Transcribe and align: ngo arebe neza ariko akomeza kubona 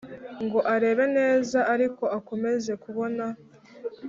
ngo 0.43 0.59
arebe 0.73 1.05
neza 1.17 1.59
ariko 1.73 2.03
akomeza 2.17 2.71
kubona 2.83 3.25